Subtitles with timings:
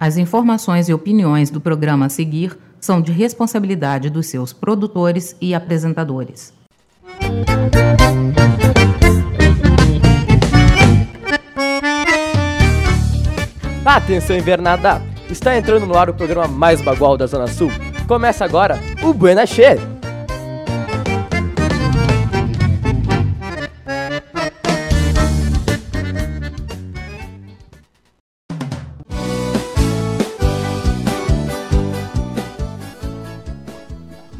[0.00, 5.52] As informações e opiniões do programa a seguir são de responsabilidade dos seus produtores e
[5.52, 6.52] apresentadores.
[13.84, 15.02] Atenção invernada!
[15.28, 17.70] Está entrando no ar o programa mais bagual da Zona Sul.
[18.06, 19.97] Começa agora o Buena Che!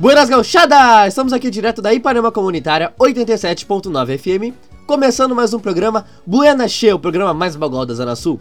[0.09, 1.09] Buenas gauchadas!
[1.09, 6.99] Estamos aqui direto da Ipanema Comunitária 87.9 FM, começando mais um programa Buena Che, o
[6.99, 8.41] programa mais bagual da Zona Sul.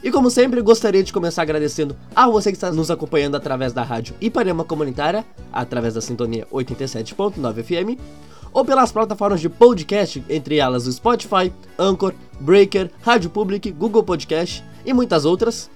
[0.00, 3.82] E como sempre, gostaria de começar agradecendo a você que está nos acompanhando através da
[3.82, 8.00] rádio Ipanema Comunitária, através da sintonia 87.9 FM,
[8.52, 14.64] ou pelas plataformas de podcast, entre elas o Spotify, Anchor, Breaker, Rádio Public, Google Podcast
[14.86, 15.68] e muitas outras.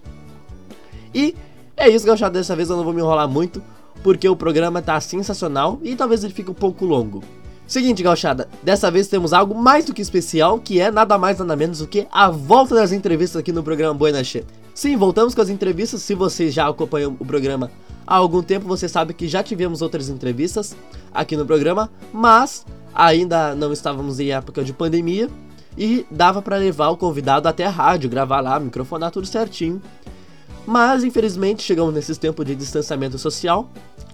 [1.13, 1.35] E
[1.77, 3.61] é isso, gauchado, dessa vez eu não vou me enrolar muito,
[4.03, 7.23] porque o programa tá sensacional e talvez ele fique um pouco longo.
[7.67, 11.57] Seguinte, gauchada, dessa vez temos algo mais do que especial, que é nada mais nada
[11.57, 14.45] menos do que a volta das entrevistas aqui no programa Buena Che.
[14.75, 17.71] Sim, voltamos com as entrevistas, se vocês já acompanham o programa
[18.07, 20.77] há algum tempo, você sabe que já tivemos outras entrevistas
[21.15, 25.31] aqui no programa, mas ainda não estávamos em época de pandemia
[25.77, 29.81] e dava para levar o convidado até a rádio, gravar lá, microfonar tudo certinho.
[30.67, 33.69] Mas infelizmente chegamos nesses tempos de distanciamento social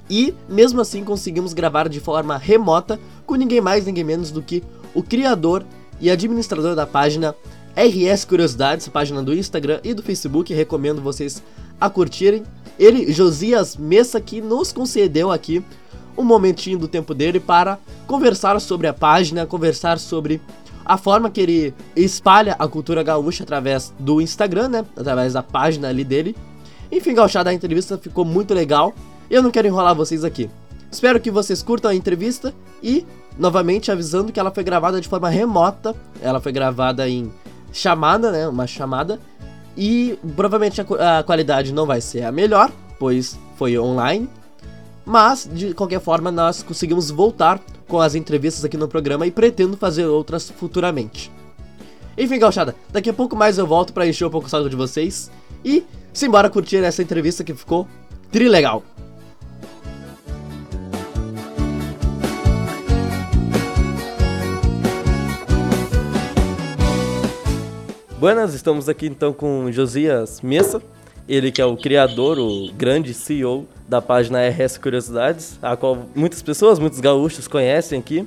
[0.09, 4.63] e mesmo assim conseguimos gravar de forma remota com ninguém mais, ninguém menos do que
[4.95, 5.65] o criador
[6.01, 7.35] e administrador da página
[7.77, 11.43] RS Curiosidades, página do Instagram e do Facebook, recomendo vocês
[11.81, 12.43] a curtirem.
[12.79, 15.63] Ele, Josias Messa, que nos concedeu aqui
[16.17, 20.41] um momentinho do tempo dele para conversar sobre a página, conversar sobre
[20.89, 24.85] a forma que ele espalha a cultura gaúcha através do Instagram, né?
[24.97, 26.35] Através da página ali dele.
[26.91, 28.95] Enfim, gauchada, a entrevista ficou muito legal.
[29.31, 30.49] Eu não quero enrolar vocês aqui.
[30.91, 33.07] Espero que vocês curtam a entrevista e,
[33.39, 35.95] novamente, avisando que ela foi gravada de forma remota.
[36.23, 37.31] Ela foi gravada em
[37.71, 38.49] chamada, né?
[38.49, 39.21] Uma chamada.
[39.77, 44.29] E provavelmente a, a qualidade não vai ser a melhor, pois foi online.
[45.09, 47.59] Mas, de qualquer forma, nós conseguimos voltar
[47.89, 51.33] com as entrevistas aqui no programa e pretendo fazer outras futuramente.
[52.19, 54.77] Enfim, gauchada, daqui a pouco mais eu volto para encher um pouco o saco de
[54.77, 55.31] vocês.
[55.65, 55.83] E
[56.13, 57.89] simbora curtir essa entrevista que ficou
[58.31, 58.83] trilegal.
[68.21, 70.83] Buenas, estamos aqui então com Josias Messa,
[71.29, 76.41] ele que é o criador, o grande CEO da página RS Curiosidades, a qual muitas
[76.41, 78.27] pessoas, muitos gaúchos conhecem aqui.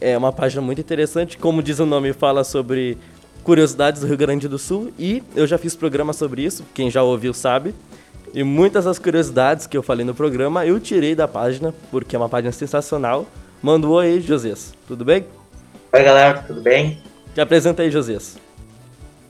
[0.00, 2.98] É uma página muito interessante, como diz o nome, fala sobre
[3.44, 7.02] curiosidades do Rio Grande do Sul e eu já fiz programa sobre isso, quem já
[7.02, 7.74] ouviu sabe.
[8.34, 12.18] E muitas das curiosidades que eu falei no programa eu tirei da página, porque é
[12.18, 13.26] uma página sensacional.
[13.62, 14.74] Manda um oi aí, Josias.
[14.86, 15.24] Tudo bem?
[15.92, 17.02] Oi, galera, tudo bem?
[17.34, 18.36] Te apresenta aí, Josias.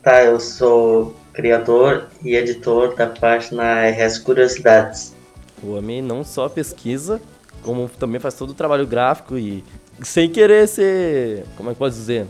[0.03, 5.15] Tá, eu sou criador e editor da página RS Curiosidades.
[5.63, 7.23] O homem não só pesquisa,
[7.63, 9.63] como também faz todo o trabalho gráfico e
[10.03, 12.27] sem querer ser, como é que pode dizer,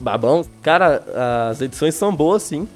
[0.00, 0.44] babão.
[0.60, 1.04] Cara,
[1.48, 2.66] as edições são boas sim.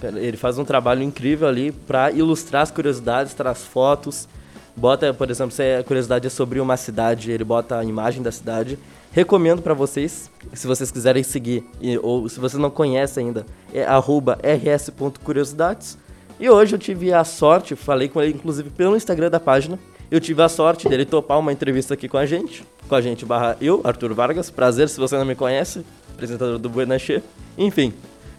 [0.00, 4.28] Ele faz um trabalho incrível ali para ilustrar as curiosidades, traz fotos,
[4.76, 8.32] bota, por exemplo, se a curiosidade é sobre uma cidade, ele bota a imagem da
[8.32, 8.78] cidade
[9.12, 11.64] Recomendo para vocês, se vocês quiserem seguir,
[12.00, 13.44] ou se vocês não conhecem ainda,
[13.74, 15.98] é rs.curiosidades.
[16.38, 20.20] E hoje eu tive a sorte, falei com ele inclusive pelo Instagram da página, eu
[20.20, 23.56] tive a sorte dele topar uma entrevista aqui com a gente, com a gente barra
[23.60, 27.20] eu, Arthur Vargas, prazer se você não me conhece, apresentador do Buenache.
[27.58, 27.92] Enfim,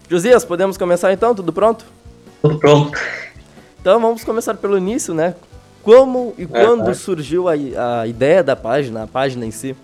[0.08, 1.34] Josias, podemos começar então?
[1.34, 1.84] Tudo pronto?
[2.40, 2.98] Tudo pronto.
[3.78, 5.34] Então vamos começar pelo início, né?
[5.82, 7.52] Como e quando é, surgiu a,
[8.00, 9.76] a ideia da página, a página em si?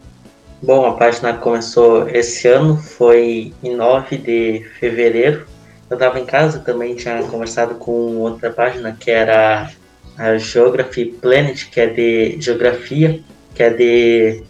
[0.63, 5.47] Bom, a página começou esse ano, foi em 9 de fevereiro.
[5.89, 9.71] Eu estava em casa, também tinha conversado com outra página que era
[10.17, 13.23] a Geography Planet, que é de geografia,
[13.55, 14.43] que é de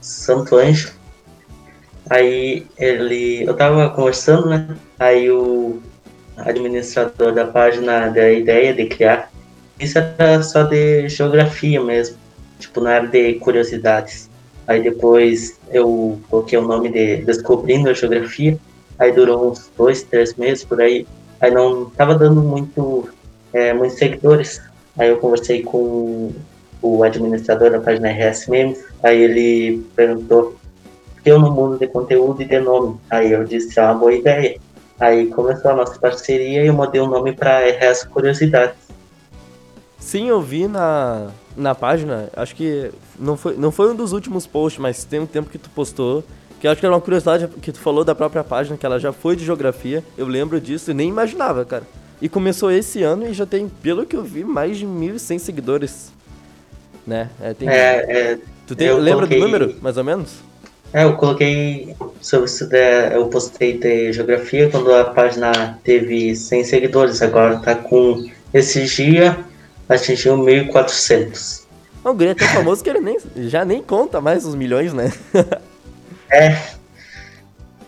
[0.00, 0.92] Santo Anjo.
[2.10, 4.68] Aí ele, eu estava conversando, né?
[4.98, 5.80] Aí o
[6.36, 9.31] administrador da página deu a ideia de criar.
[9.78, 12.16] Isso era só de geografia mesmo,
[12.58, 14.30] tipo, não era de curiosidades.
[14.66, 18.56] Aí depois eu coloquei o nome de Descobrindo a Geografia.
[18.98, 21.06] Aí durou uns dois, três meses por aí.
[21.40, 23.08] Aí não estava dando muito,
[23.52, 24.60] é, muitos seguidores.
[24.96, 26.32] Aí eu conversei com
[26.80, 28.84] o administrador da página RS Memes.
[29.02, 30.56] Aí ele perguntou
[31.22, 32.96] que eu não mudo de conteúdo e de nome.
[33.10, 34.56] Aí eu disse, é uma boa ideia.
[35.00, 38.76] Aí começou a nossa parceria e eu mudei o nome para RS Curiosidades.
[40.02, 44.46] Sim, eu vi na, na página, acho que não foi, não foi um dos últimos
[44.46, 46.24] posts, mas tem um tempo que tu postou,
[46.60, 49.12] que acho que era uma curiosidade que tu falou da própria página, que ela já
[49.12, 51.84] foi de geografia, eu lembro disso e nem imaginava, cara.
[52.20, 56.12] E começou esse ano e já tem, pelo que eu vi, mais de 1.100 seguidores,
[57.06, 57.30] né?
[57.40, 57.68] É, tem...
[57.68, 59.38] é, é tu tem, lembra coloquei...
[59.38, 60.34] do número, mais ou menos?
[60.92, 62.68] É, eu coloquei sobre isso,
[63.14, 69.38] eu postei de geografia quando a página teve 100 seguidores, agora tá com esse dia
[69.88, 71.62] atingiu 1.400.
[72.04, 73.18] O Guri é tão famoso que ele nem,
[73.48, 75.12] já nem conta mais os milhões, né?
[76.30, 76.58] é.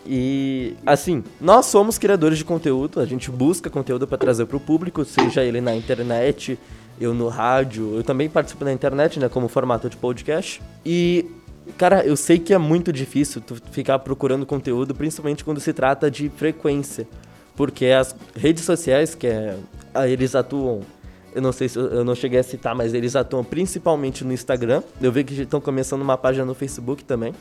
[0.05, 4.59] E assim, nós somos criadores de conteúdo, a gente busca conteúdo para trazer para o
[4.59, 6.59] público, seja ele na internet,
[7.01, 10.61] eu no rádio, eu também participo na internet, né, como formato de podcast.
[10.85, 11.25] E
[11.77, 16.09] cara, eu sei que é muito difícil tu ficar procurando conteúdo, principalmente quando se trata
[16.09, 17.07] de frequência,
[17.55, 19.57] porque as redes sociais que é,
[20.07, 20.81] eles atuam
[21.35, 24.81] eu não sei se eu não cheguei a citar, mas eles atuam principalmente no Instagram.
[25.01, 27.33] Eu vi que estão começando uma página no Facebook também.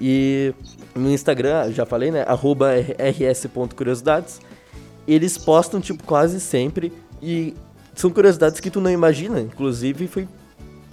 [0.00, 0.54] E
[0.94, 2.24] no Instagram, já falei, né?
[2.26, 4.40] Arroba rs.curiosidades.
[5.06, 6.94] Eles postam, tipo, quase sempre.
[7.20, 7.54] E
[7.94, 9.38] são curiosidades que tu não imagina.
[9.38, 10.26] Inclusive, foi.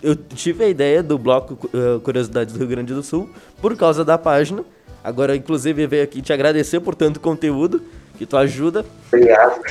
[0.04, 3.30] Eu tive a ideia do bloco uh, Curiosidades do Rio Grande do Sul
[3.62, 4.66] por causa da página.
[5.02, 7.82] Agora, inclusive, veio aqui te agradecer por tanto conteúdo
[8.18, 8.86] que tu ajuda.
[9.08, 9.62] Obrigado.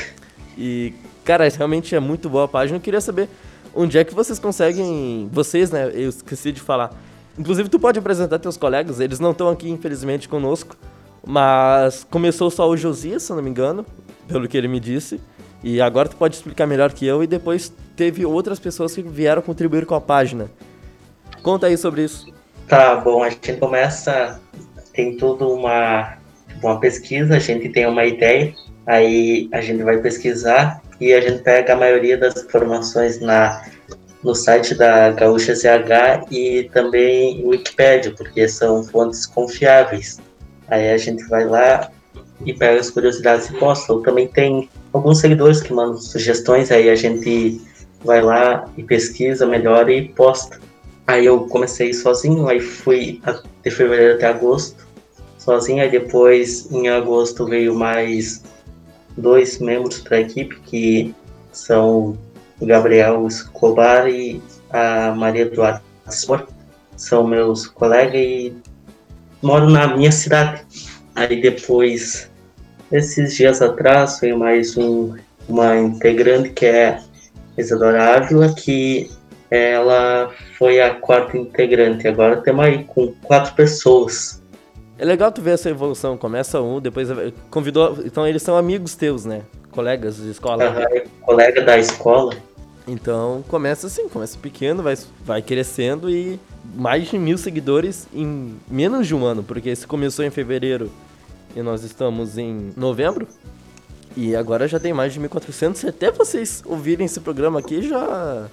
[0.57, 0.95] E
[1.29, 2.79] Cara, realmente é muito boa a página.
[2.79, 3.29] Eu queria saber
[3.75, 5.29] onde é que vocês conseguem.
[5.31, 5.91] Vocês, né?
[5.93, 6.91] Eu esqueci de falar.
[7.39, 10.75] Inclusive, tu pode apresentar teus colegas, eles não estão aqui, infelizmente, conosco.
[11.27, 13.85] Mas começou só o Josias, se não me engano,
[14.27, 15.21] pelo que ele me disse.
[15.63, 17.23] E agora tu pode explicar melhor que eu.
[17.23, 20.51] E depois teve outras pessoas que vieram contribuir com a página.
[21.43, 22.33] Conta aí sobre isso.
[22.67, 24.41] Tá bom, a gente começa.
[24.95, 26.17] Tem tudo uma,
[26.63, 28.55] uma pesquisa, a gente tem uma ideia,
[28.87, 33.65] aí a gente vai pesquisar e a gente pega a maioria das informações na,
[34.23, 40.19] no site da Gaúcha ZH e também Wikipedia, porque são fontes confiáveis.
[40.69, 41.91] Aí a gente vai lá
[42.45, 43.93] e pega as curiosidades e posta.
[43.93, 47.61] Ou também tem alguns seguidores que mandam sugestões, aí a gente
[48.05, 50.61] vai lá e pesquisa melhor e posta.
[51.07, 53.23] Aí eu comecei sozinho, aí fui
[53.65, 54.89] de fevereiro até agosto
[55.39, 58.43] sozinho, aí depois em agosto veio mais
[59.19, 61.15] dois membros para a equipe, que
[61.53, 62.17] são
[62.61, 65.83] o Gabriel Escobar e a Maria Eduardo
[66.97, 68.55] São meus colegas e
[69.43, 70.63] moram na minha cidade.
[71.15, 72.31] Aí depois,
[72.91, 75.15] esses dias atrás, veio mais um,
[75.49, 77.01] uma integrante que é
[77.57, 79.11] Isadora Ávila, que
[79.51, 82.07] ela foi a quarta integrante.
[82.07, 84.38] Agora temos aí com quatro pessoas.
[84.99, 86.17] É legal tu ver essa evolução.
[86.17, 87.09] Começa um, depois
[87.51, 87.99] convidou.
[88.05, 89.43] Então eles são amigos teus, né?
[89.71, 90.65] Colegas de escola.
[90.65, 92.35] Uhum, colega da escola.
[92.87, 96.41] Então começa assim, começa pequeno, vai, vai crescendo e
[96.75, 100.91] mais de mil seguidores em menos de um ano, porque esse começou em fevereiro
[101.55, 103.29] e nós estamos em novembro.
[104.17, 105.89] E agora já tem mais de 1.400.
[105.89, 108.49] Até vocês ouvirem esse programa aqui, já.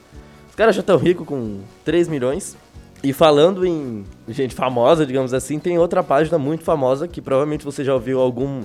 [0.48, 2.56] Os caras já estão ricos com 3 milhões.
[3.03, 7.83] E falando em gente famosa, digamos assim, tem outra página muito famosa que provavelmente você
[7.83, 8.63] já ouviu algum.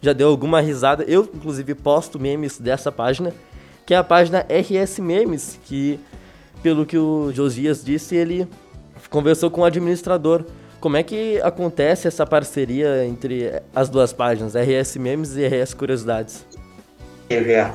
[0.00, 1.04] Já deu alguma risada.
[1.04, 3.32] Eu, inclusive, posto memes dessa página,
[3.86, 5.98] que é a página RS Memes, que,
[6.62, 8.48] pelo que o Josias disse, ele
[9.10, 10.44] conversou com o administrador.
[10.80, 16.44] Como é que acontece essa parceria entre as duas páginas, RS Memes e RS Curiosidades?
[17.30, 17.72] a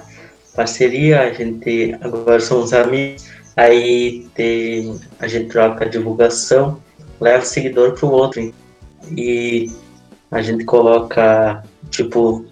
[0.55, 6.79] parceria, a gente agora somos amigos Aí tem, a gente troca a divulgação,
[7.19, 8.53] leva o seguidor para o outro.
[9.17, 9.71] E
[10.29, 12.45] a gente coloca, tipo,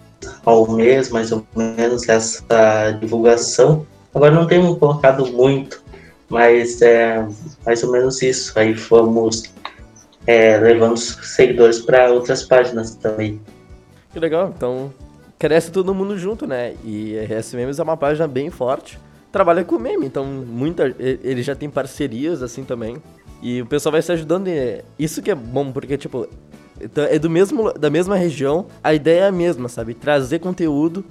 [0.44, 3.86] ao mês, mais ou menos, essa divulgação.
[4.12, 5.80] Agora não temos colocado muito,
[6.28, 7.24] mas é
[7.64, 8.58] mais ou menos isso.
[8.58, 9.44] Aí fomos
[10.26, 13.40] é, levando seguidores para outras páginas também.
[14.12, 14.92] Que legal, então
[15.38, 16.74] cresce todo mundo junto, né?
[16.82, 18.98] E RS Memes é uma página bem forte
[19.36, 22.96] trabalha com meme, então muita, ele já tem parcerias assim também.
[23.42, 24.48] E o pessoal vai se ajudando.
[24.48, 26.26] E isso que é bom, porque, tipo,
[26.80, 29.92] então, é do mesmo, da mesma região, a ideia é a mesma, sabe?
[29.92, 31.04] Trazer conteúdo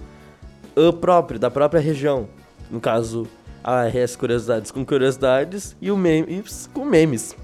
[0.99, 2.27] próprio, da própria região.
[2.71, 3.27] No caso,
[3.63, 7.35] a RS Curiosidades com curiosidades e o memes com memes.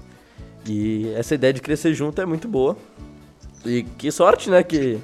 [0.66, 2.76] E essa ideia de crescer junto é muito boa.
[3.64, 4.64] E que sorte, né?
[4.64, 4.98] Que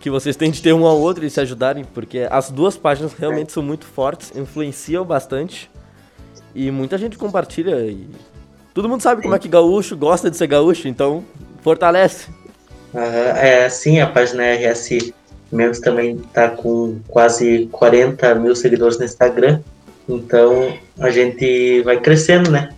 [0.00, 3.12] que vocês têm de ter um ao outro e se ajudarem, porque as duas páginas
[3.12, 5.70] realmente são muito fortes, influenciam bastante
[6.54, 8.08] e muita gente compartilha e
[8.72, 11.24] todo mundo sabe como é que gaúcho gosta de ser gaúcho, então
[11.62, 12.28] fortalece.
[12.94, 15.12] Uhum, é, sim, a página RS
[15.50, 19.60] Meus também está com quase 40 mil seguidores no Instagram.
[20.08, 22.70] Então a gente vai crescendo, né?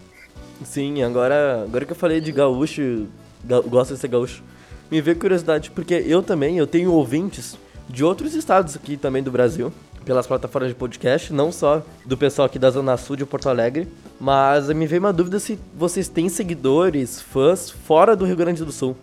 [0.64, 3.06] Sim, agora, agora que eu falei de gaúcho,
[3.44, 4.42] ga, gosto de ser gaúcho,
[4.90, 7.56] me veio curiosidade, porque eu também, eu tenho ouvintes
[7.88, 9.72] de outros estados aqui também do Brasil,
[10.04, 13.86] pelas plataformas de podcast, não só do pessoal aqui da Zona Sul de Porto Alegre,
[14.18, 18.72] mas me veio uma dúvida se vocês têm seguidores, fãs, fora do Rio Grande do
[18.72, 18.96] Sul.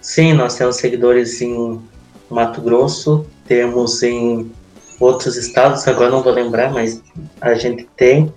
[0.00, 1.80] Sim, nós temos seguidores em
[2.30, 4.50] Mato Grosso, temos em
[5.00, 7.02] outros estados, agora não vou lembrar, mas
[7.40, 8.32] a gente tem.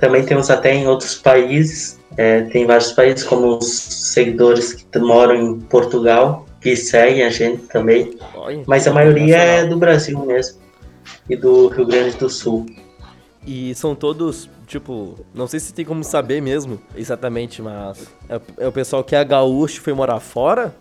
[0.00, 5.34] Também temos até em outros países, é, tem vários países, como os seguidores que moram
[5.34, 8.18] em Portugal, que seguem a gente também.
[8.66, 10.60] Mas a maioria é do Brasil mesmo
[11.28, 12.66] e do Rio Grande do Sul.
[13.46, 18.68] E são todos, tipo, não sei se tem como saber mesmo exatamente, mas é, é
[18.68, 20.74] o pessoal que é gaúcho e foi morar fora?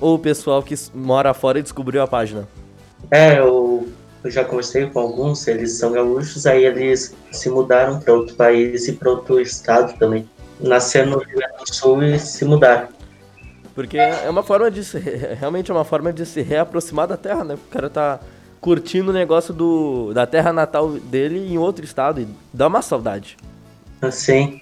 [0.00, 2.46] Ou o pessoal que mora fora e descobriu a página?
[3.10, 3.88] É, eu,
[4.22, 8.88] eu já conversei com alguns, eles são gaúchos, aí eles se mudaram para outro país
[8.88, 10.28] e para outro estado também.
[10.62, 12.88] Nasceram no Rio Grande do Sul e se mudaram.
[13.74, 14.98] Porque é uma forma de se,
[15.38, 17.54] realmente é uma forma de se reaproximar da terra, né?
[17.54, 18.20] O cara tá
[18.60, 23.36] curtindo o negócio do, da terra natal dele em outro estado e dá uma saudade.
[24.10, 24.60] Sim.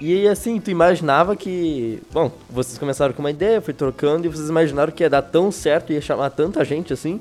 [0.00, 2.00] E assim, tu imaginava que.
[2.12, 5.50] Bom, vocês começaram com uma ideia, foi trocando, e vocês imaginaram que ia dar tão
[5.50, 7.20] certo, ia chamar tanta gente assim?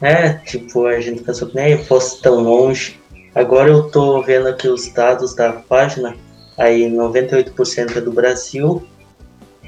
[0.00, 3.00] É, tipo, a gente pensou que nem fosse tão longe.
[3.34, 6.14] Agora eu tô vendo aqui os dados da página,
[6.58, 8.82] aí 98% é do Brasil,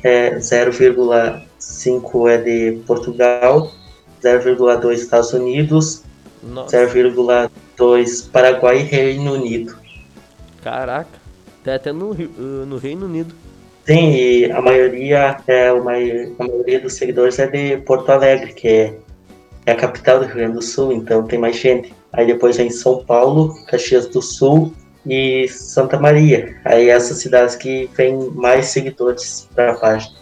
[0.02, 3.70] é 0,5 é de Portugal,
[4.23, 6.02] 0,2 Estados Unidos,
[6.44, 9.78] 0,2 Paraguai e Reino Unido.
[10.62, 11.18] Caraca,
[11.64, 13.35] tá até no, uh, no Reino Unido.
[13.87, 18.68] Sim, e a maioria, é, uma, a maioria dos seguidores é de Porto Alegre, que
[18.68, 18.94] é,
[19.64, 21.92] é a capital do Rio Grande do Sul, então tem mais gente.
[22.12, 24.75] Aí depois vem São Paulo, Caxias do Sul
[25.07, 26.57] e Santa Maria.
[26.64, 30.21] Aí essas cidades que têm mais seguidores para a página.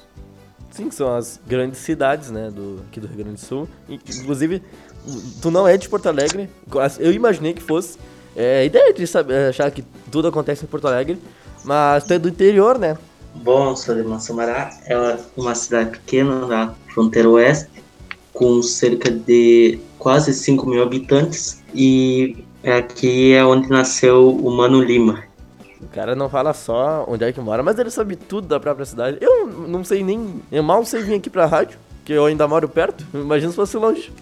[0.70, 3.68] Sim, são as grandes cidades, né, do, aqui do Rio Grande do Sul.
[3.88, 4.62] Inclusive,
[5.42, 6.48] tu não é de Porto Alegre,
[6.98, 7.98] eu imaginei que fosse.
[8.36, 9.82] É a ideia de saber, achar que
[10.12, 11.18] tudo acontece em Porto Alegre,
[11.64, 12.96] mas tu é do interior, né?
[13.34, 17.68] Bom, sou de Massamará, é uma cidade pequena na fronteira oeste,
[18.32, 25.24] com cerca de quase 5 mil habitantes, e aqui é onde nasceu o Mano Lima.
[25.80, 28.84] O cara não fala só onde é que mora, mas ele sabe tudo da própria
[28.84, 29.18] cidade.
[29.20, 30.42] Eu não sei nem.
[30.50, 33.04] Eu mal sei vir aqui pra rádio, que eu ainda moro perto.
[33.14, 34.12] Imagina se fosse longe.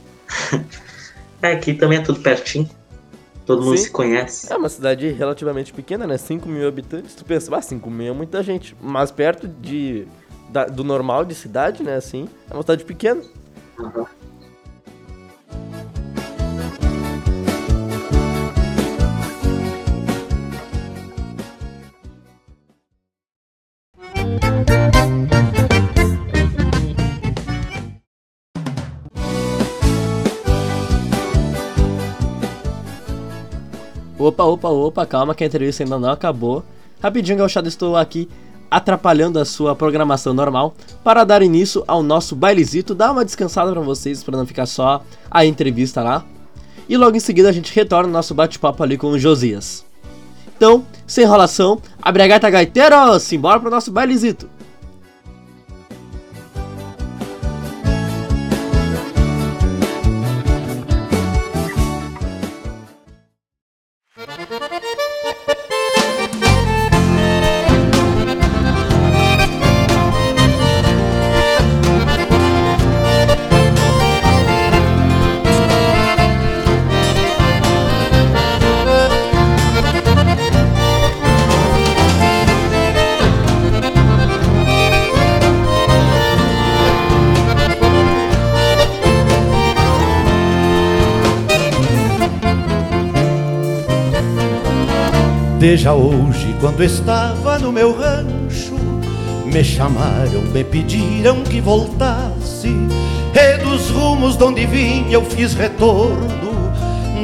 [1.41, 2.69] é, aqui também é tudo pertinho.
[3.47, 3.85] Todo mundo Sim.
[3.85, 4.53] se conhece.
[4.53, 6.19] É uma cidade relativamente pequena, né?
[6.19, 7.15] 5 mil habitantes.
[7.15, 8.77] Tu pensa, ah, 5 mil é muita gente.
[8.83, 10.07] Mas perto de,
[10.49, 11.95] da, do normal de cidade, né?
[11.95, 13.23] Assim, é uma cidade pequena.
[13.79, 14.05] Uhum.
[34.27, 36.65] Opa, opa, opa, calma que a entrevista ainda não acabou.
[37.01, 38.29] Rapidinho, Gauchado, estou aqui
[38.69, 43.81] atrapalhando a sua programação normal para dar início ao nosso bailezito, dar uma descansada para
[43.81, 46.25] vocês, para não ficar só a entrevista lá.
[46.89, 49.85] E logo em seguida a gente retorna o nosso bate-papo ali com o Josias.
[50.57, 54.49] Então, sem enrolação, abre a gaita gaiteiro, simbora pro nosso bailezito.
[95.69, 98.77] Desde hoje, quando estava no meu rancho,
[99.47, 102.69] me chamaram, me pediram que voltasse.
[103.35, 106.73] E dos rumos de onde vim eu fiz retorno,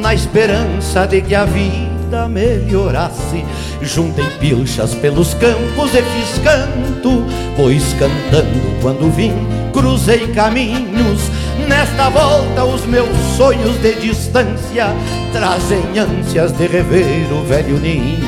[0.01, 3.45] na esperança de que a vida melhorasse.
[3.81, 7.23] Juntei pilchas pelos campos e fiz canto,
[7.55, 9.31] pois cantando quando vim,
[9.71, 11.31] cruzei caminhos.
[11.67, 14.87] Nesta volta, os meus sonhos de distância
[15.31, 18.19] trazem ânsias de rever o velho ninho.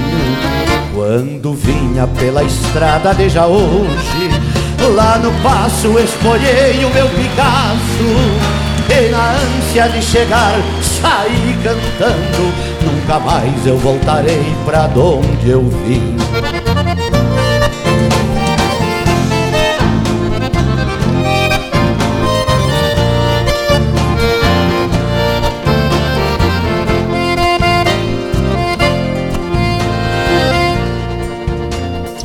[0.94, 4.30] Quando vinha pela estrada de já hoje,
[4.96, 8.66] lá no passo espolhei o meu Picasso.
[8.88, 16.16] E na ânsia de chegar, saí cantando Nunca mais eu voltarei pra onde eu vim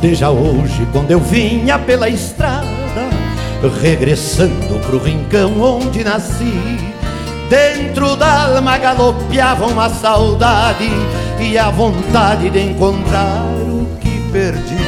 [0.01, 2.65] Desde hoje, quando eu vinha pela estrada,
[3.79, 6.79] regressando pro rincão onde nasci,
[7.47, 10.89] dentro da alma galopeava uma saudade
[11.39, 14.81] e a vontade de encontrar o que perdi.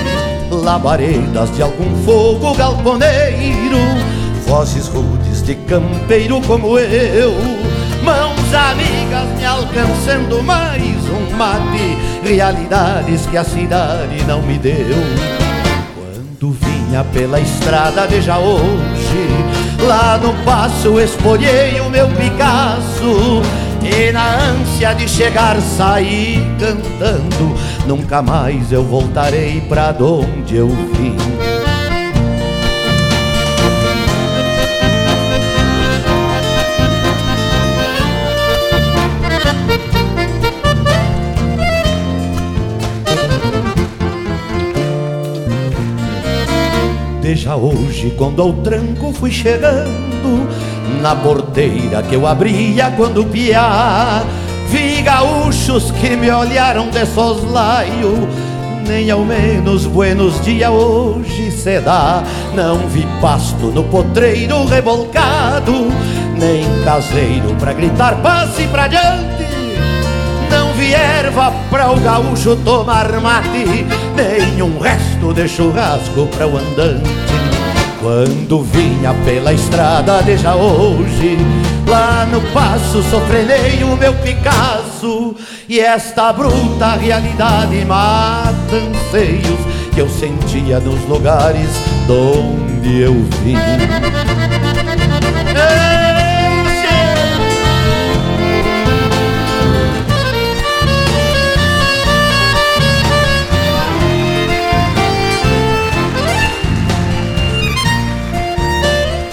[0.50, 3.77] Labaredas de algum fogo galponeiro,
[4.48, 7.34] vozes rudes de campeiro como eu,
[8.03, 14.98] mãos amigas me alcançando mais um mate, realidades que a cidade não me deu.
[15.96, 19.27] Quando vinha pela estrada de hoje,
[19.86, 23.41] lá no passo espolhei o meu Picasso.
[23.82, 27.53] E na ânsia de chegar saí cantando
[27.86, 31.53] Nunca mais eu voltarei pra onde eu vim
[47.44, 50.48] Desde hoje, quando ao tranco fui chegando,
[51.02, 54.24] na porteira que eu abria quando piá,
[54.70, 58.30] vi gaúchos que me olharam de soslaio.
[58.88, 62.24] Nem ao menos buenos dias hoje se dá.
[62.56, 65.74] Não vi pasto no potreiro revolcado,
[66.40, 69.43] nem caseiro pra gritar passe pra diante.
[70.84, 73.86] Vi erva pra o gaúcho tomar mate,
[74.18, 77.10] nenhum resto de churrasco pra o andante.
[78.02, 81.38] Quando vinha pela estrada de hoje,
[81.88, 85.34] lá no passo sofrenei o meu Picasso
[85.70, 89.60] e esta bruta realidade mata anseios
[89.94, 91.69] que eu sentia nos lugares
[92.06, 93.56] donde eu vim.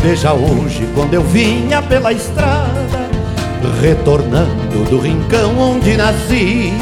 [0.02, 3.10] Veja hoje quando eu vinha pela estrada,
[3.82, 6.72] retornando do rincão onde nasci.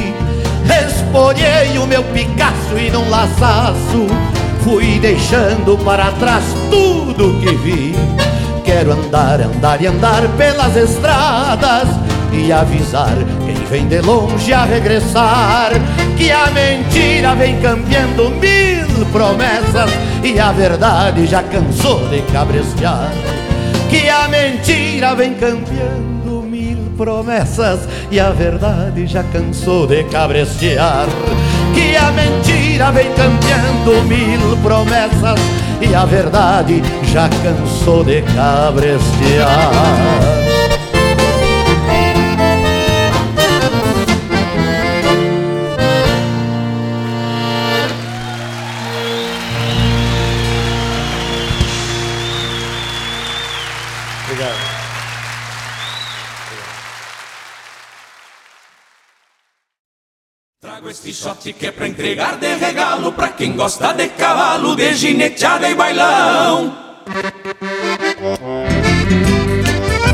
[0.87, 4.07] Espolhei o meu Picasso e num laçaço
[4.62, 7.94] fui deixando para trás tudo que vi.
[8.68, 11.88] Quero andar, andar e andar pelas estradas
[12.31, 15.70] e avisar quem vem de longe a regressar
[16.18, 19.90] que a mentira vem cambiando mil promessas
[20.22, 23.11] e a verdade já cansou de cabrestear.
[23.88, 31.07] Que a mentira vem cambiando mil promessas e a verdade já cansou de cabrestear.
[31.74, 35.40] Que a mentira vem cambiando mil promessas
[35.80, 40.47] e a verdade já cansou de cabrestear.
[60.98, 65.68] Este shot que é pra entregar de regalo Pra quem gosta de cavalo, de gineteada
[65.68, 66.76] e bailão.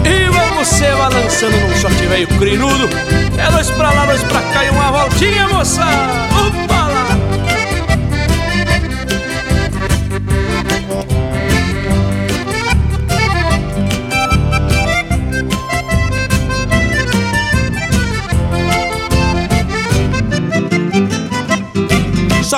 [0.05, 2.89] E vamos se balançando num shot velho crinudo.
[3.39, 5.83] É dois pra lá, dois pra cá e uma voltinha, moça.
[5.83, 7.14] Opa lá!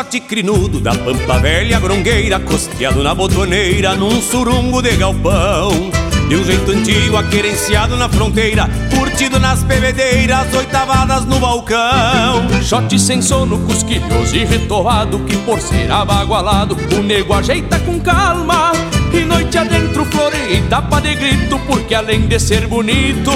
[0.07, 5.91] Shot crinudo da pampa velha grongueira Costeado na botoneira num surungo de galpão.
[6.29, 12.47] De um jeito antigo, aquerenciado na fronteira Curtido nas bebedeiras, oitavadas no balcão.
[12.63, 18.73] Shot sem sono, cusquilhoso e retovado Que por ser abagualado, o nego ajeita com calma.
[19.13, 23.31] E noite adentro floreia e tapa de grito Porque além de ser bonito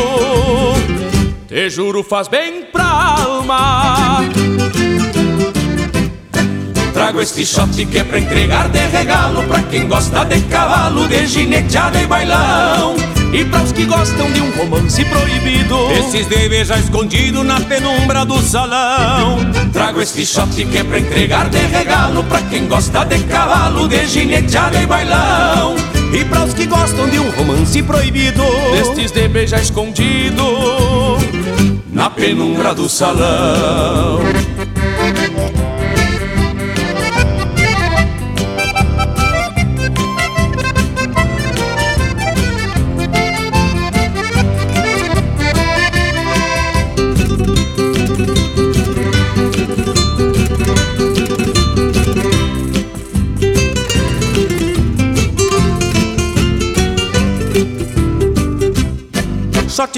[1.49, 4.21] Te juro faz bem pra alma
[7.01, 11.27] Trago este shot que é pra entregar de regalo Pra quem gosta de cavalo, de
[11.27, 12.95] gineteada e bailão.
[13.33, 18.27] E para os que gostam de um romance proibido Esses de beijar escondido na penumbra
[18.27, 19.39] do salão.
[19.73, 24.07] Trago este shot que é pra entregar de regalo Pra quem gosta de cavalo, de
[24.07, 25.77] gineteada e bailão.
[26.13, 31.17] E para os que gostam de um romance proibido Destes de beijar escondido
[31.91, 34.21] Na penumbra do salão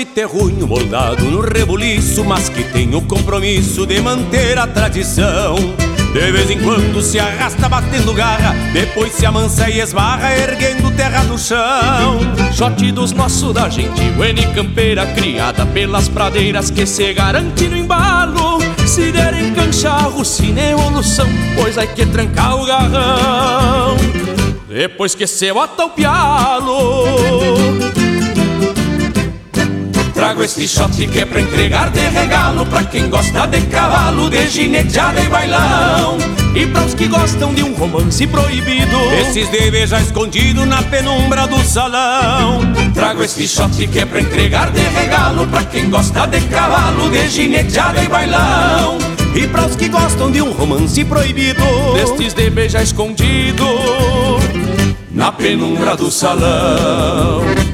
[0.03, 5.55] Sorte terrunho moldado no rebuliço, mas que tem o compromisso de manter a tradição.
[6.12, 11.23] De vez em quando se arrasta batendo garra, depois se amansa e esbarra, erguendo terra
[11.25, 12.19] do chão.
[12.53, 18.59] Shot dos nossos da gente, N campeira, criada pelas pradeiras que se garante no embalo.
[18.85, 23.97] Se derem cancharro, se nem evolução, pois hay que trancar o garrão.
[24.69, 27.05] Depois que se bota o pialo.
[30.22, 34.46] Trago este shot que é pra entregar de regalo Pra quem gosta de cavalo, de
[34.46, 36.16] gineteada e bailão.
[36.54, 41.48] E para os que gostam de um romance proibido Esses de beijar escondido na penumbra
[41.48, 42.61] do salão.
[42.94, 47.28] Trago este shot que é pra entregar de regalo Pra quem gosta de cavalo, de
[47.28, 48.98] gineteada e bailão.
[49.35, 53.66] E para os que gostam de um romance proibido Destes de beijar escondido
[55.11, 57.71] Na penumbra do salão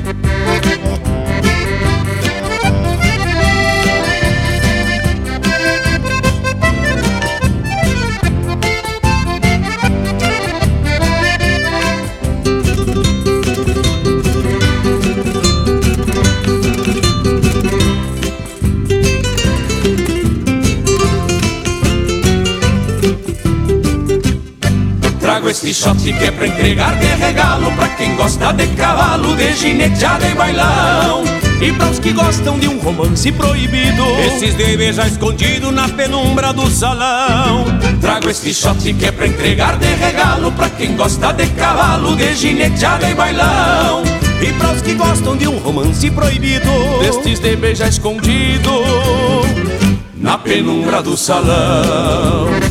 [25.79, 30.35] Shot que é pra entregar de regalo Pra quem gosta de cavalo, de gineteada e
[30.35, 31.23] bailão.
[31.61, 36.53] E para os que gostam de um romance proibido Esses de beijar escondido na penumbra
[36.53, 37.65] do salão.
[38.01, 42.35] Trago este shot que é pra entregar de regalo Pra quem gosta de cavalo, de
[42.35, 44.03] gineteada e bailão.
[44.43, 48.83] E para os que gostam de um romance proibido Destes de beijar escondido
[50.17, 52.68] Na penumbra do salão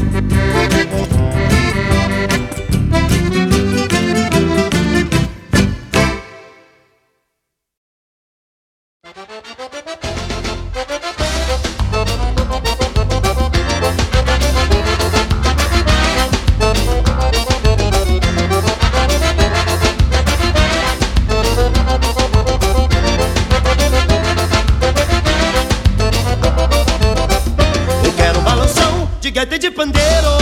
[29.85, 30.36] de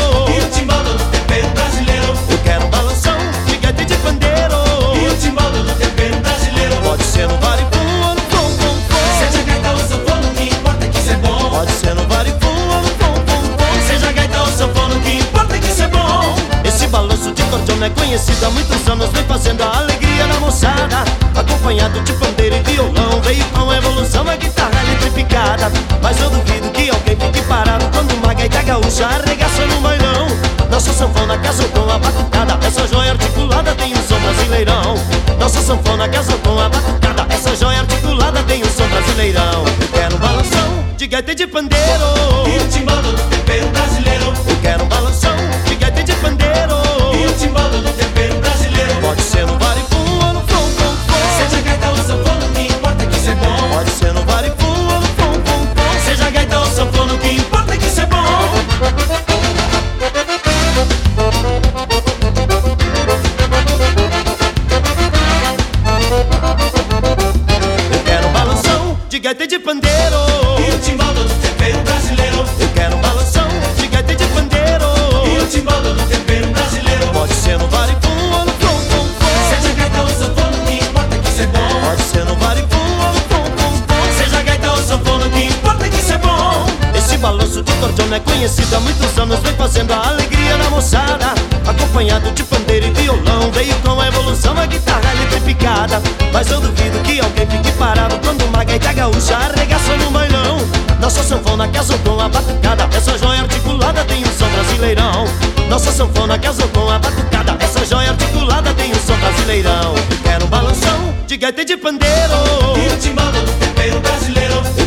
[91.95, 96.01] Acompanhado de pandeiro e violão, veio com a evolução a guitarra eletrificada.
[96.33, 100.57] Mas eu duvido que alguém fique parado quando uma gaita gaúcha arregaça no bailão.
[100.99, 105.23] Nossa sanfona casou com a batucada, essa joia articulada tem um som brasileirão.
[105.69, 109.95] Nossa sanfona casou com a batucada, essa joia articulada tem um som brasileirão.
[110.21, 112.33] Quero um balanção de gaita e de pandeiro.
[112.75, 114.84] E o timbaldo do tempero brasileiro.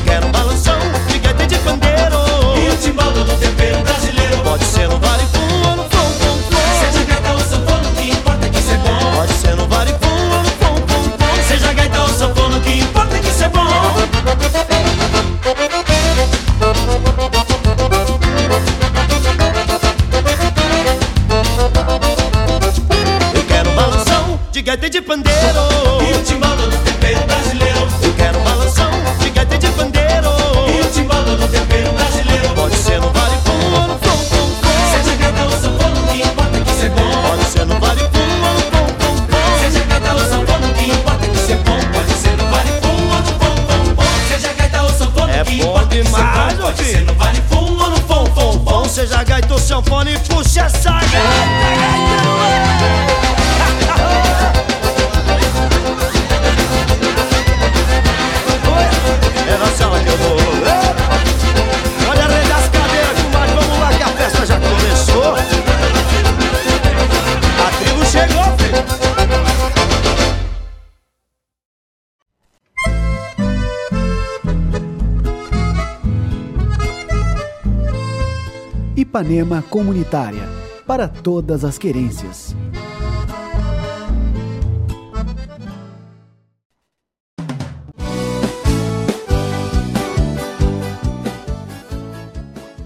[79.19, 80.49] Ipanema Comunitária
[80.87, 82.55] para todas as querências.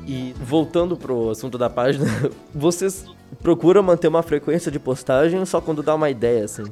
[0.07, 2.07] E voltando pro assunto da página,
[2.55, 3.05] vocês
[3.43, 6.65] procuram manter uma frequência de postagem só quando dá uma ideia, assim?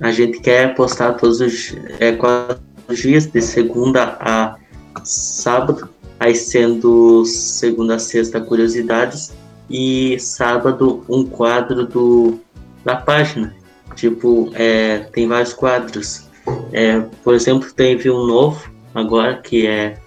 [0.00, 2.58] A gente quer postar todos os é, quatro
[2.94, 4.56] dias, de segunda a
[5.04, 9.32] sábado, aí sendo segunda a sexta curiosidades
[9.68, 12.40] e sábado um quadro do,
[12.84, 13.54] da página.
[13.94, 16.28] Tipo, é, tem vários quadros.
[16.72, 19.98] É, por exemplo, teve um novo agora que é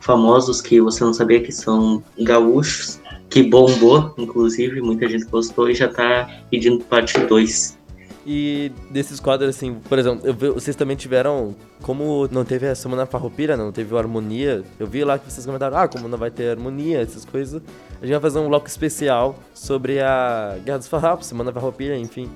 [0.00, 5.74] famosos que você não sabia que são gaúchos, que bombou, inclusive, muita gente gostou e
[5.74, 7.78] já tá pedindo parte 2.
[8.26, 11.54] E desses quadros, assim, por exemplo, vi- vocês também tiveram.
[11.82, 15.78] Como não teve a Semana Farroupilha, não teve Harmonia, eu vi lá que vocês comentaram,
[15.78, 17.62] ah, como não vai ter harmonia, essas coisas,
[18.00, 22.28] a gente vai fazer um bloco especial sobre a Guerra dos Farrapos, Semana Farroupilha, enfim.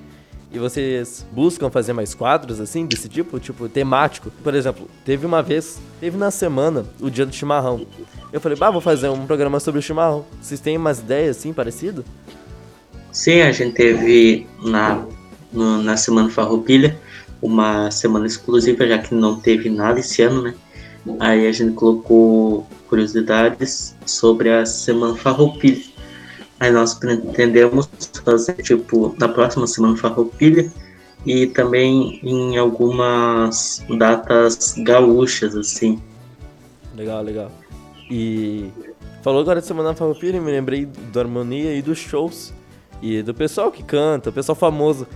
[0.51, 4.31] E vocês buscam fazer mais quadros, assim, desse tipo, tipo, temático.
[4.43, 7.85] Por exemplo, teve uma vez, teve na semana, o dia do chimarrão.
[8.33, 10.25] Eu falei, bah, vou fazer um programa sobre o chimarrão.
[10.41, 12.05] Vocês têm umas ideias, assim, parecidas?
[13.13, 15.05] Sim, a gente teve na,
[15.55, 16.99] no- na Semana Farroupilha
[17.41, 20.55] uma semana exclusiva, já que não teve nada esse ano, né?
[21.21, 25.85] Aí a gente colocou curiosidades sobre a Semana Farroupilha.
[26.59, 27.89] Aí nós pretendemos
[28.25, 30.73] fazer, tipo, na próxima Semana Farroupilha
[31.27, 36.01] e também em algumas datas gaúchas, assim.
[36.97, 37.53] Legal, legal.
[38.11, 38.71] E
[39.23, 42.55] falou agora de Semana Farroupilha, me lembrei do Harmonia e dos shows.
[43.03, 45.07] E do pessoal que canta, o pessoal famoso.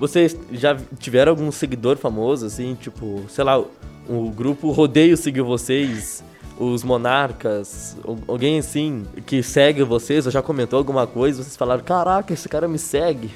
[0.00, 6.24] Vocês já tiveram algum seguidor famoso, assim, tipo, sei lá, o grupo Rodeio seguiu vocês,
[6.58, 11.84] os Monarcas, al- alguém assim que segue vocês, ou já comentou alguma coisa, vocês falaram,
[11.84, 13.30] caraca, esse cara me segue.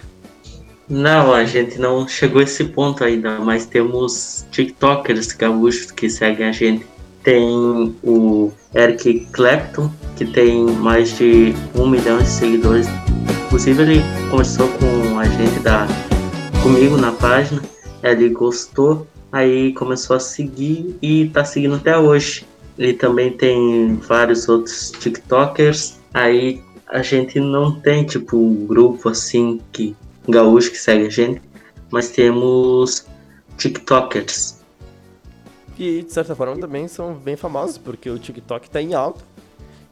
[0.89, 6.47] Não, a gente não chegou a esse ponto ainda, mas temos TikTokers gaúchos que seguem
[6.47, 6.87] a gente.
[7.23, 12.87] Tem o Eric Clapton, que tem mais de um milhão de seguidores.
[13.47, 15.87] Inclusive ele conversou com a gente da
[16.65, 17.63] comigo na página,
[18.03, 22.47] ele gostou, aí começou a seguir e tá seguindo até hoje.
[22.79, 25.99] Ele também tem vários outros TikTokers.
[26.15, 29.95] Aí a gente não tem tipo um grupo assim que
[30.27, 31.43] gaúcho que segue a gente,
[31.91, 33.05] mas temos
[33.59, 34.63] TikTokers.
[35.79, 39.23] E de certa forma também são bem famosos, porque o TikTok tá em alta.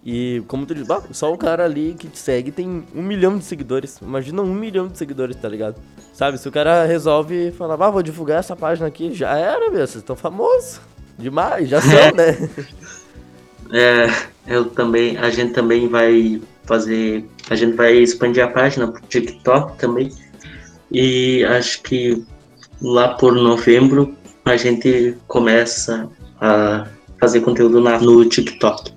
[0.05, 3.39] E como tu diz, bah, só o cara ali que te segue tem um milhão
[3.39, 3.99] de seguidores.
[4.03, 5.77] Imagina um milhão de seguidores, tá ligado?
[6.13, 9.97] Sabe, se o cara resolve falar, vou divulgar essa página aqui, já era, meu, vocês
[9.97, 10.81] estão famosos.
[11.19, 12.49] Demais, já são, né?
[13.75, 14.07] É,
[14.47, 19.79] eu também, a gente também vai fazer, a gente vai expandir a página pro TikTok
[19.79, 20.11] também.
[20.91, 22.23] E acho que
[22.83, 26.07] lá por novembro a gente começa
[26.39, 26.87] a
[27.19, 28.92] fazer conteúdo na, no TikTok.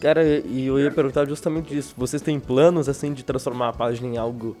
[0.00, 1.94] Cara, e eu ia perguntar justamente isso.
[1.96, 4.56] Vocês têm planos, assim, de transformar a página em algo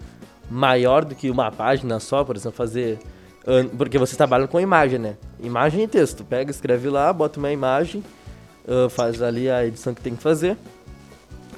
[0.50, 2.24] maior do que uma página só?
[2.24, 2.98] Por exemplo, fazer...
[3.46, 5.16] ah, Porque vocês trabalham com imagem, né?
[5.40, 6.24] Imagem e texto.
[6.24, 8.02] Pega, escreve lá, bota uma imagem,
[8.66, 10.56] ah, faz ali a edição que tem que fazer,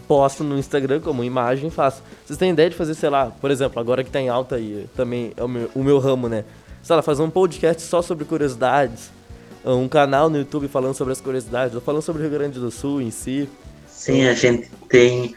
[0.07, 2.03] posta no Instagram como imagem e faço.
[2.27, 4.89] Vocês têm ideia de fazer, sei lá, por exemplo, agora que tá em alta aí,
[4.97, 6.45] também é o meu, o meu ramo, né?
[6.83, 9.11] sei lá, fazer um podcast só sobre curiosidades,
[9.63, 12.71] um canal no YouTube falando sobre as curiosidades, ou falando sobre o Rio Grande do
[12.71, 13.47] Sul em si.
[13.99, 15.35] Sim, a gente tem.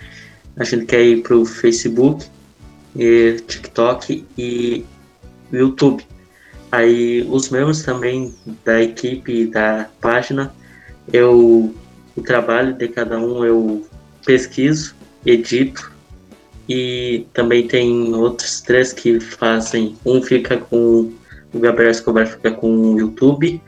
[0.55, 2.27] A gente quer ir pro Facebook,
[2.95, 4.85] e TikTok e
[5.51, 6.05] YouTube.
[6.71, 10.53] Aí os membros também da equipe da página,
[11.11, 11.73] eu
[12.15, 13.87] o trabalho de cada um eu
[14.25, 14.93] pesquiso,
[15.25, 15.91] edito
[16.69, 19.97] e também tem outros três que fazem.
[20.05, 21.11] Um fica com
[21.51, 23.59] o Gabriel Escobar fica com o YouTube,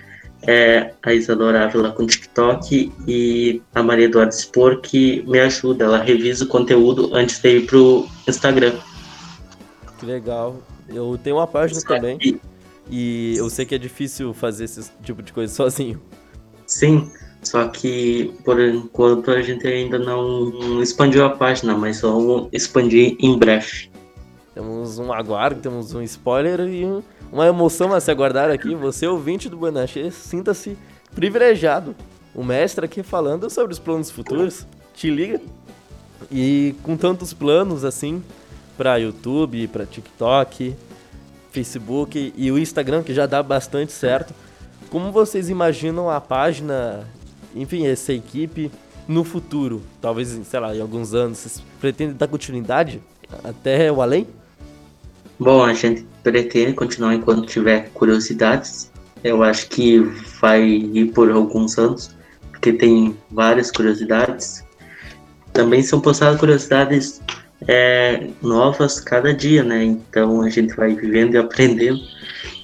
[0.45, 5.97] é, a Isadora Ávila com TikTok e a Maria Eduarda Spor que me ajuda, ela
[6.01, 8.73] revisa o conteúdo antes de ir pro Instagram.
[9.97, 10.61] Que legal.
[10.87, 12.39] Eu tenho uma página também.
[12.89, 16.01] E eu sei que é difícil fazer esse tipo de coisa sozinho.
[16.65, 17.09] Sim,
[17.41, 23.37] só que por enquanto a gente ainda não expandiu a página, mas vamos expandir em
[23.37, 23.92] breve.
[24.53, 28.75] Temos um aguardo, temos um spoiler e um- uma emoção a se aguardar aqui.
[28.75, 30.77] Você, ouvinte do Buenache, sinta-se
[31.15, 31.95] privilegiado.
[32.35, 34.67] O mestre aqui falando sobre os planos futuros.
[34.93, 35.41] Te liga.
[36.31, 38.23] E com tantos planos assim,
[38.77, 40.75] para YouTube, para TikTok,
[41.51, 44.33] Facebook e o Instagram, que já dá bastante certo.
[44.89, 47.07] Como vocês imaginam a página,
[47.55, 48.71] enfim, essa equipe
[49.07, 49.81] no futuro?
[49.99, 53.01] Talvez, sei lá, em alguns anos, vocês pretendem dar continuidade
[53.43, 54.27] até o além?
[55.39, 58.91] Bom, a gente pretende continuar enquanto tiver curiosidades.
[59.23, 59.99] Eu acho que
[60.39, 62.15] vai ir por alguns anos,
[62.51, 64.63] porque tem várias curiosidades.
[65.51, 67.21] Também são postadas curiosidades
[67.67, 69.83] é, novas cada dia, né?
[69.83, 71.99] Então a gente vai vivendo e aprendendo.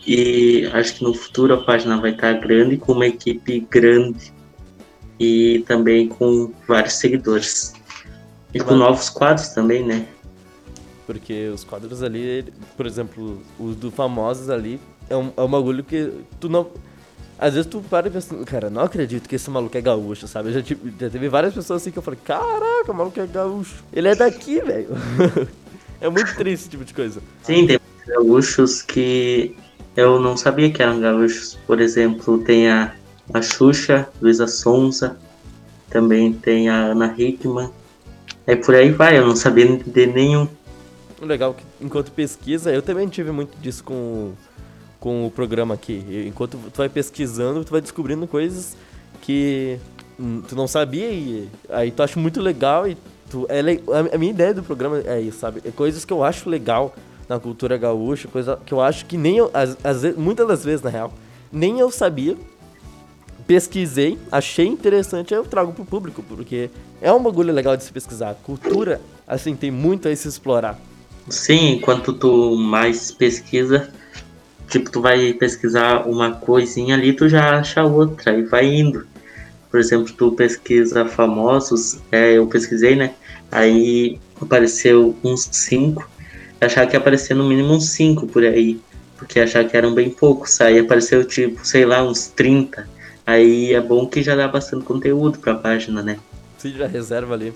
[0.06, 4.34] E acho que no futuro a página vai estar grande, com uma equipe grande
[5.20, 7.74] e também com vários seguidores.
[8.54, 10.08] E com novos quadros também, né?
[11.10, 12.46] Porque os quadros ali,
[12.78, 16.68] por exemplo, os do famosos ali, é um, é um bagulho que tu não.
[17.40, 20.50] Às vezes tu para e pensa, cara, não acredito que esse maluco é gaúcho, sabe?
[20.50, 23.26] Eu já, tive- já teve várias pessoas assim que eu falei, caraca, o maluco é
[23.26, 23.84] gaúcho.
[23.92, 24.90] Ele é daqui, velho.
[26.00, 27.20] é muito triste esse tipo de coisa.
[27.42, 29.56] Sim, tem gaúchos que
[29.98, 31.58] eu não sabia que eram gaúchos.
[31.66, 32.94] Por exemplo, tem a,
[33.34, 35.18] a Xuxa, Luísa Sonza,
[35.90, 37.72] também tem a Ana Hickman.
[38.46, 40.48] Aí por aí vai, eu não sabia de nenhum.
[41.22, 44.32] Legal que enquanto pesquisa, eu também tive muito disso com,
[45.00, 46.26] com o programa aqui.
[46.28, 48.78] Enquanto tu vai pesquisando, tu vai descobrindo coisas
[49.22, 49.78] que
[50.48, 52.98] tu não sabia e aí tu acha muito legal e
[53.30, 55.62] tu, é a- minha ideia do programa é isso, sabe?
[55.66, 56.96] É coisas que eu acho legal
[57.28, 60.82] na cultura gaúcha, coisa que eu acho que nem eu, às, vezes, muitas das vezes
[60.82, 61.14] na real,
[61.52, 62.36] nem eu sabia.
[63.46, 66.70] Pesquisei, achei interessante, eu trago pro público, porque
[67.02, 68.36] é um bagulho legal de se pesquisar.
[68.44, 70.80] Cultura, assim, tem muito a se explorar.
[71.30, 73.90] Sim, enquanto tu mais pesquisa,
[74.68, 79.06] tipo, tu vai pesquisar uma coisinha ali, tu já acha outra e vai indo.
[79.70, 83.14] Por exemplo, tu pesquisa famosos, é, eu pesquisei, né?
[83.52, 86.10] Aí apareceu uns cinco,
[86.60, 88.82] eu achava que ia aparecer no mínimo uns cinco por aí,
[89.18, 90.60] porque achava que eram bem poucos.
[90.60, 92.88] Aí apareceu tipo, sei lá, uns 30.
[93.26, 96.20] Aí é bom que já dá bastante conteúdo pra página, né?
[96.58, 97.54] Sim, já reserva ali.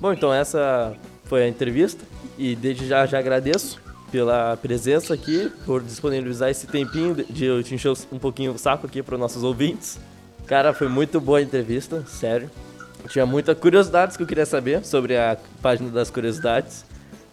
[0.00, 2.04] Bom, então essa foi a entrevista
[2.38, 7.74] e desde já já agradeço pela presença aqui, por disponibilizar esse tempinho de- eu te
[7.74, 9.98] encher um pouquinho o saco aqui para os nossos ouvintes.
[10.46, 12.48] Cara, foi muito boa a entrevista, sério.
[13.08, 16.84] Tinha muitas curiosidades que eu queria saber sobre a página das curiosidades.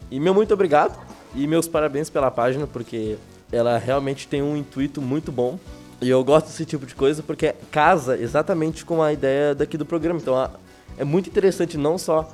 [0.10, 0.98] E meu muito obrigado
[1.36, 3.16] e meus parabéns pela página, porque
[3.52, 5.60] ela realmente tem um intuito muito bom.
[6.02, 9.86] E eu gosto desse tipo de coisa porque casa exatamente com a ideia daqui do
[9.86, 10.20] programa.
[10.20, 10.50] Então
[10.98, 12.30] é muito interessante não só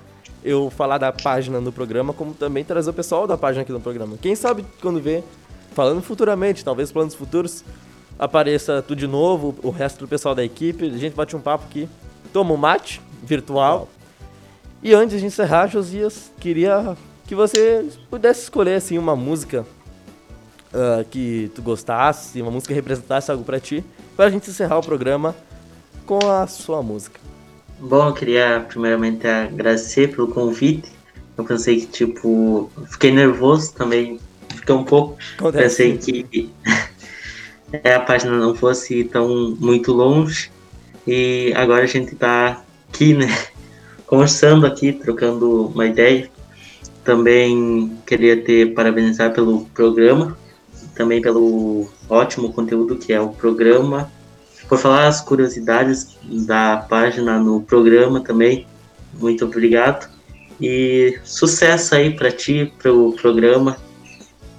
[0.47, 3.81] eu falar da página no programa, como também trazer o pessoal da página aqui no
[3.81, 4.17] programa.
[4.17, 5.21] Quem sabe quando vê,
[5.73, 7.65] falando futuramente, talvez planos futuros,
[8.17, 11.65] apareça tu de novo, o resto do pessoal da equipe, a gente bate um papo
[11.65, 11.89] aqui,
[12.31, 13.89] toma um mate virtual.
[14.81, 16.95] E antes de encerrar, Josias, queria
[17.27, 19.65] que você pudesse escolher assim uma música
[20.73, 23.83] ah, que tu gostasse, uma música que representasse algo pra ti,
[24.15, 25.35] pra gente encerrar o programa
[26.05, 27.26] com a sua música.
[27.79, 30.89] Bom, eu queria primeiramente agradecer pelo convite.
[31.37, 35.17] Eu pensei que, tipo, fiquei nervoso também, fiquei um pouco.
[35.37, 35.83] Acontece.
[35.83, 36.49] Pensei que
[37.83, 40.51] é, a página não fosse tão muito longe.
[41.05, 43.27] E agora a gente tá aqui, né?
[44.07, 46.31] Conversando aqui, trocando uma ideia.
[47.03, 50.37] Também queria te parabenizar pelo programa,
[50.95, 54.11] também pelo ótimo conteúdo que é o programa
[54.67, 58.67] por falar as curiosidades da página no programa também.
[59.13, 60.09] Muito obrigado.
[60.59, 63.77] E sucesso aí para ti, para o programa.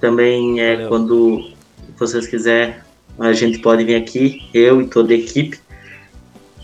[0.01, 0.89] Também é Valeu.
[0.89, 1.51] quando
[1.99, 2.77] vocês quiserem,
[3.19, 5.59] a gente pode vir aqui, eu e toda a equipe.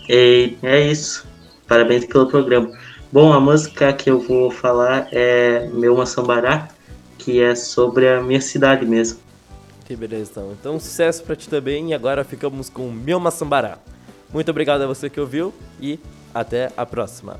[0.09, 1.27] E é isso.
[1.67, 2.71] Parabéns pelo programa.
[3.11, 6.69] Bom, a música que eu vou falar é Meu Maçambará,
[7.17, 9.24] que é sobre a minha cidade mesmo.
[9.85, 10.51] Que beleza, então.
[10.59, 11.91] Então, sucesso pra ti também.
[11.91, 13.77] E agora ficamos com o Meu Maçambará.
[14.33, 15.99] Muito obrigado a você que ouviu e
[16.33, 17.39] até a próxima.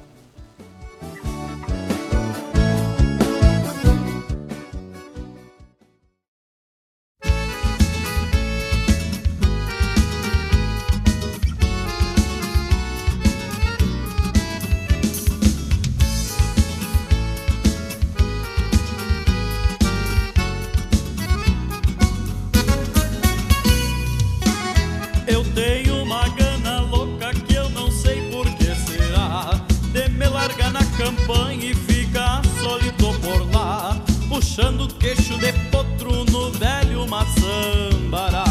[31.59, 33.97] e fica solito por lá,
[34.29, 38.45] puxando queixo de potro no velho maçambará.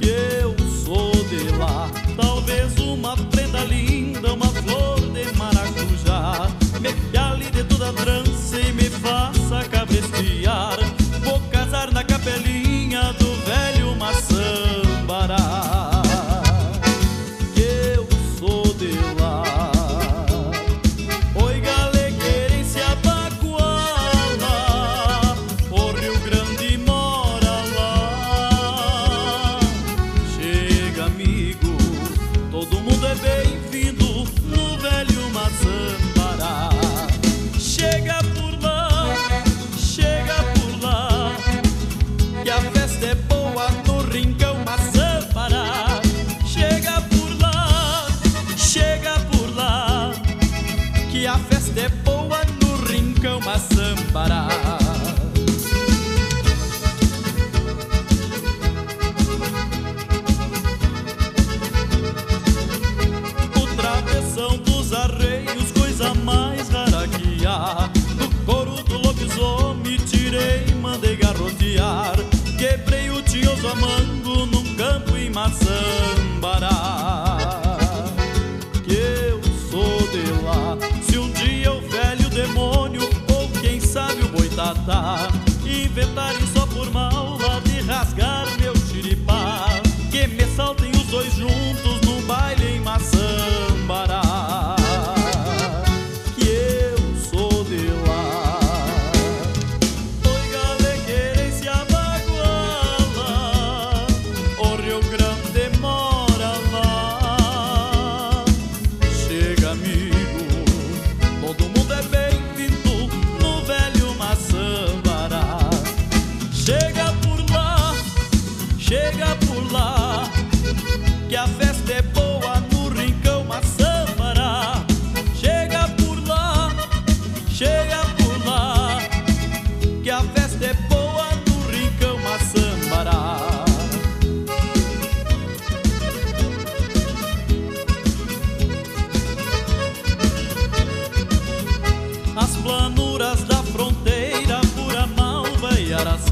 [0.00, 6.48] Que eu sou de lá, talvez uma prenda linda, uma flor de maracujá,
[6.80, 9.43] me fiale de toda trança e me faça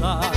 [0.03, 0.32] pasar.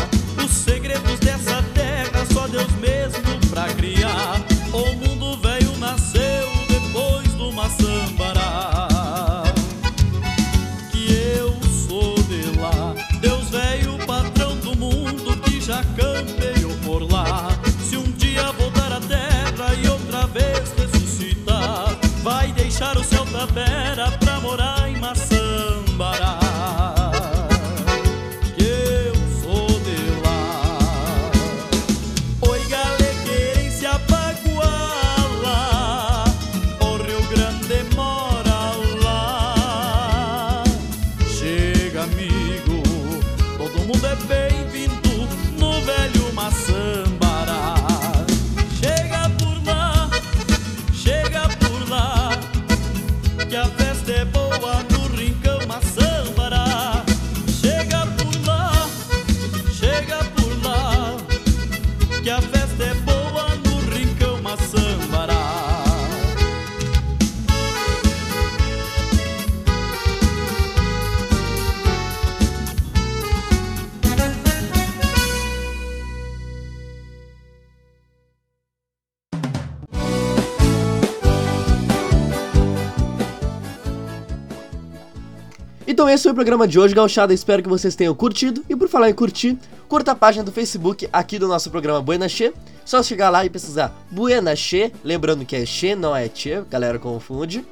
[86.07, 87.35] Então esse foi o programa de hoje, gauchada.
[87.35, 88.65] Espero que vocês tenham curtido.
[88.71, 92.29] E por falar em curtir, curta a página do Facebook aqui do nosso programa Buena
[92.29, 92.55] Che.
[92.85, 96.97] Só chegar lá e pesquisar Buena Che, lembrando que é Che, não é Che, galera
[97.01, 97.67] confunde.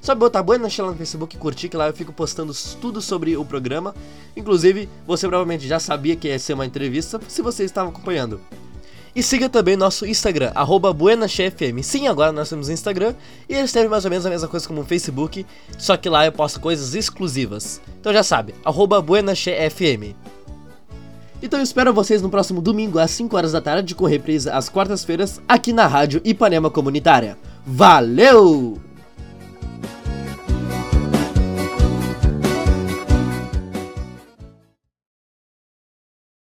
[0.00, 3.02] Só botar Buena Che lá no Facebook e curtir, que lá eu fico postando tudo
[3.02, 3.92] sobre o programa.
[4.36, 8.40] Inclusive, você provavelmente já sabia que ia ser uma entrevista, se você estava acompanhando.
[9.14, 10.52] E siga também nosso Instagram,
[10.94, 11.82] BuenaCheFM.
[11.82, 13.14] Sim, agora nós temos Instagram
[13.48, 15.44] e ele serve mais ou menos a mesma coisa como o Facebook,
[15.76, 17.80] só que lá eu posto coisas exclusivas.
[18.00, 18.54] Então já sabe,
[19.02, 20.14] BuenaCheFM.
[21.42, 24.68] Então eu espero vocês no próximo domingo às 5 horas da tarde com reprise às
[24.68, 27.36] quartas-feiras aqui na Rádio Ipanema Comunitária.
[27.64, 28.89] Valeu!